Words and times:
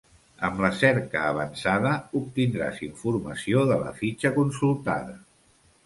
Amb 0.47 0.61
la 0.63 0.69
cerca 0.77 1.21
avançada, 1.33 1.93
obtindràs 2.21 2.83
informació 2.91 3.67
de 3.73 3.81
la 3.87 3.97
fitxa 4.03 4.37
consultada. 4.43 5.19